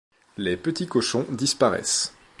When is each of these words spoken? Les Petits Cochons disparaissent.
Les 0.35 0.57
Petits 0.57 0.87
Cochons 0.87 1.27
disparaissent. 1.29 2.15